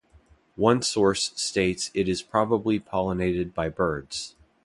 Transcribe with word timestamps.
One 0.55 0.81
source 0.81 1.31
states 1.35 1.91
it 1.93 2.09
is 2.09 2.23
probably 2.23 2.79
pollinated 2.79 3.53
by 3.53 3.69
birds. 3.69 4.33